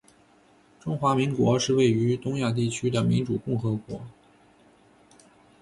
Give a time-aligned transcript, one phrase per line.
[0.79, 4.01] 中华民国是位于东亚地区的民主共和国